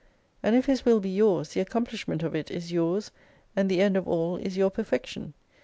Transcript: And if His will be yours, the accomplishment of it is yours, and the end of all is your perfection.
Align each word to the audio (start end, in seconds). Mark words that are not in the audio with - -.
And 0.41 0.55
if 0.55 0.65
His 0.65 0.83
will 0.83 0.99
be 0.99 1.11
yours, 1.11 1.49
the 1.53 1.59
accomplishment 1.59 2.23
of 2.23 2.33
it 2.33 2.49
is 2.49 2.71
yours, 2.71 3.11
and 3.55 3.69
the 3.69 3.81
end 3.81 3.95
of 3.95 4.07
all 4.07 4.35
is 4.37 4.57
your 4.57 4.71
perfection. 4.71 5.35